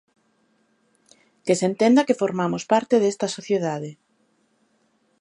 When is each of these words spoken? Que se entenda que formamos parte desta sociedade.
Que 1.45 1.53
se 1.59 1.65
entenda 1.71 2.05
que 2.07 2.19
formamos 2.21 2.63
parte 2.71 2.95
desta 3.03 3.27
sociedade. 3.35 3.91